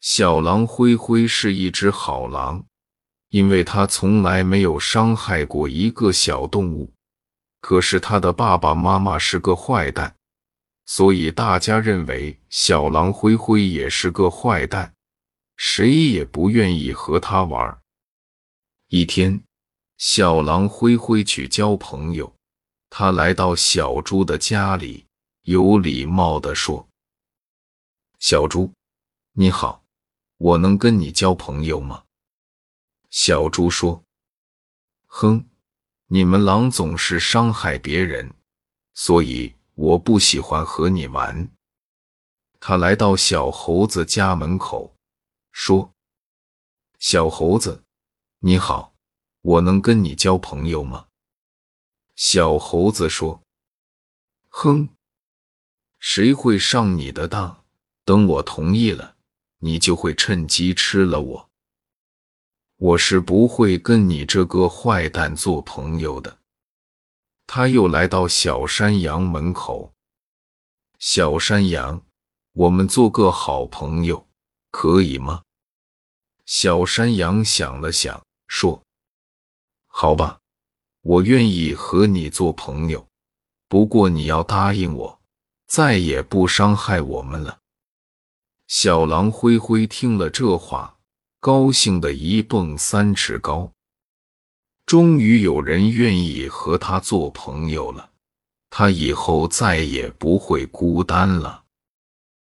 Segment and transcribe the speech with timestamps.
[0.00, 2.64] 小狼灰灰是一只好狼，
[3.30, 6.92] 因为它从来没有伤害过一个小动物。
[7.60, 10.14] 可是它的爸爸妈妈是个坏蛋，
[10.86, 14.94] 所以大家认为小狼灰灰也是个坏蛋，
[15.56, 17.78] 谁也不愿意和他玩。
[18.86, 19.42] 一天，
[19.98, 22.32] 小狼灰灰去交朋友，
[22.88, 25.04] 他来到小猪的家里，
[25.42, 26.88] 有礼貌地说
[28.20, 28.72] ：“小猪，
[29.32, 29.77] 你好。”
[30.38, 32.04] 我能跟你交朋友吗？
[33.10, 34.04] 小猪说
[35.06, 35.48] ：“哼，
[36.06, 38.32] 你们狼总是伤害别人，
[38.94, 41.50] 所以我不喜欢和你玩。”
[42.60, 44.94] 他来到小猴子家门口，
[45.50, 45.92] 说
[47.00, 47.82] ：“小猴子，
[48.38, 48.94] 你好，
[49.42, 51.08] 我能跟你交朋友吗？”
[52.14, 53.42] 小猴子说
[54.50, 54.88] ：“哼，
[55.98, 57.64] 谁会上你的当？
[58.04, 59.16] 等我同意了。”
[59.58, 61.50] 你就会趁机吃了我。
[62.76, 66.38] 我是不会跟你这个坏蛋做朋友的。
[67.46, 69.92] 他又来到小山羊门口。
[70.98, 72.02] 小山羊，
[72.52, 74.26] 我们做个好朋友，
[74.70, 75.42] 可以吗？
[76.44, 78.82] 小山羊想了想，说
[79.86, 80.40] ：“好吧，
[81.02, 83.06] 我愿意和你做朋友，
[83.68, 85.20] 不过你要答应我，
[85.66, 87.58] 再也不伤害我们了。”
[88.68, 90.98] 小狼灰灰听了这话，
[91.40, 93.72] 高兴的一蹦三尺高。
[94.84, 98.10] 终于有人愿意和他做朋友了，
[98.68, 101.64] 他以后再也不会孤单了。